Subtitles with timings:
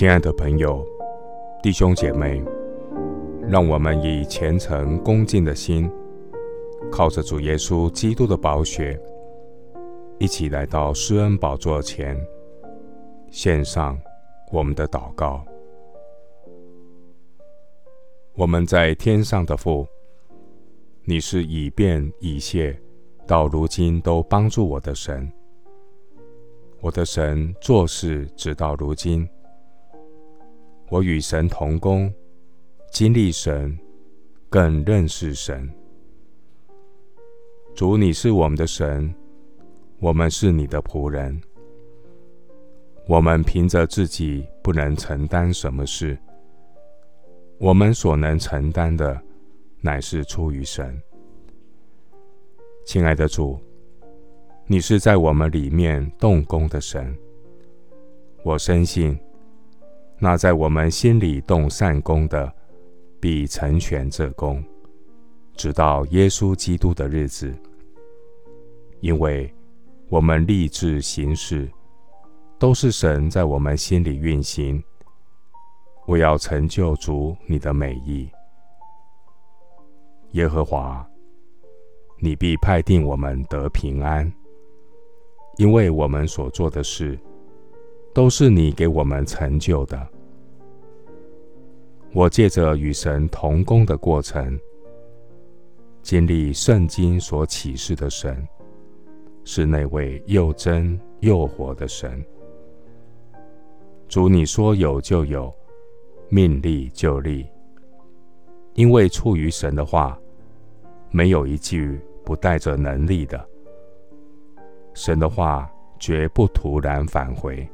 [0.00, 0.82] 亲爱的朋友、
[1.62, 2.42] 弟兄姐妹，
[3.46, 5.92] 让我们以虔诚恭敬的心，
[6.90, 8.98] 靠着主耶稣基督的宝血，
[10.18, 12.18] 一起来到施恩宝座前，
[13.30, 14.00] 献上
[14.50, 15.44] 我们的祷告。
[18.36, 19.86] 我们在天上的父，
[21.04, 22.74] 你是以便以谢，
[23.26, 25.30] 到如今都帮助我的神。
[26.80, 29.28] 我的神做事直到如今。
[30.90, 32.12] 我与神同工，
[32.90, 33.78] 经历神，
[34.48, 35.70] 更认识神。
[37.76, 39.14] 主，你是我们的神，
[40.00, 41.40] 我们是你的仆人。
[43.06, 46.18] 我们凭着自己不能承担什么事，
[47.58, 49.22] 我们所能承担的，
[49.80, 51.00] 乃是出于神。
[52.84, 53.60] 亲爱的主，
[54.66, 57.16] 你是在我们里面动工的神，
[58.42, 59.16] 我深信。
[60.22, 62.52] 那在我们心里动善工的，
[63.18, 64.62] 必成全这工，
[65.54, 67.50] 直到耶稣基督的日子。
[69.00, 69.50] 因为
[70.10, 71.66] 我们立志行事，
[72.58, 74.82] 都是神在我们心里运行，
[76.06, 78.28] 为要成就主你的美意。
[80.32, 81.08] 耶和华，
[82.18, 84.30] 你必派定我们得平安，
[85.56, 87.18] 因为我们所做的事。
[88.12, 90.06] 都是你给我们成就的。
[92.12, 94.58] 我借着与神同工的过程，
[96.02, 98.46] 经历圣经所启示的神，
[99.44, 102.24] 是那位又真又活的神。
[104.08, 105.54] 主，你说有就有，
[106.28, 107.46] 命立就立。
[108.74, 110.18] 因为出于神的话，
[111.10, 113.48] 没有一句不带着能力的。
[114.94, 117.68] 神的话绝不突然返回。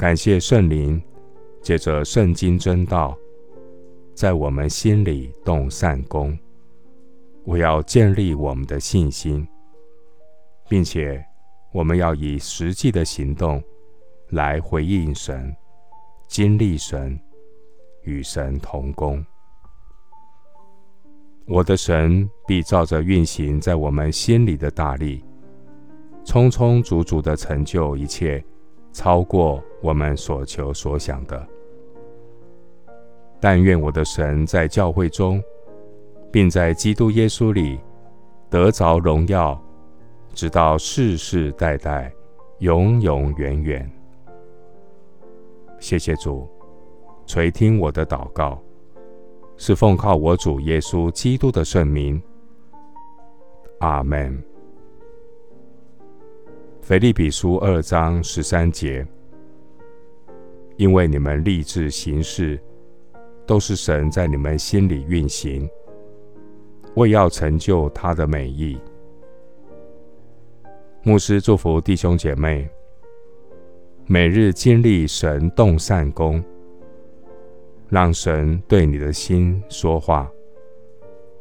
[0.00, 0.98] 感谢圣灵，
[1.60, 3.14] 借着圣经真道，
[4.14, 6.38] 在我们心里动善工。
[7.44, 9.46] 我要建立我们的信心，
[10.70, 11.22] 并且
[11.70, 13.62] 我们要以实际的行动
[14.30, 15.54] 来回应神，
[16.26, 17.20] 经历神，
[18.04, 19.22] 与神同工。
[21.46, 25.22] 我的神必照着运行在我们心里的大力，
[26.24, 28.42] 充充足足的成就一切。
[28.92, 31.46] 超过我们所求所想的。
[33.40, 35.42] 但愿我的神在教会中，
[36.30, 37.80] 并在基督耶稣里
[38.50, 39.58] 得着荣耀，
[40.34, 42.12] 直到世世代代，
[42.58, 43.90] 永永远远。
[45.78, 46.46] 谢谢主，
[47.26, 48.60] 垂听我的祷告，
[49.56, 52.22] 是奉靠我主耶稣基督的圣名。
[53.78, 54.49] 阿门。
[56.90, 59.06] 腓立比书二章十三节，
[60.76, 62.58] 因为你们立志行事，
[63.46, 65.70] 都是神在你们心里运行，
[66.96, 68.76] 为要成就他的美意。
[71.04, 72.68] 牧师祝福弟兄姐妹，
[74.06, 76.42] 每日经历神动善工，
[77.88, 80.28] 让神对你的心说话，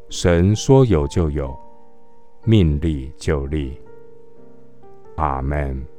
[0.09, 1.57] 神说有就有，
[2.43, 3.75] 命立就立。
[5.19, 5.98] 阿门。